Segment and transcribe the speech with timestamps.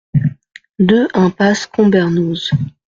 [0.79, 2.49] deux impasse Combernoz